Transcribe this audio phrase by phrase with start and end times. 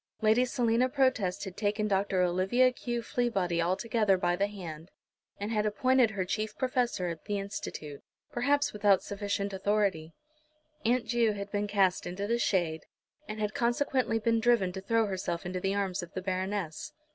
[0.19, 2.23] Lady Selina Protest had taken Dr.
[2.23, 3.03] Olivia Q.
[3.03, 4.89] Fleabody altogether by the hand,
[5.39, 8.01] and had appointed her chief professor at the Institute,
[8.31, 10.15] perhaps without sufficient authority.
[10.83, 12.87] Aunt Ju had been cast into the shade,
[13.27, 16.93] and had consequently been driven to throw herself into the arms of the Baroness.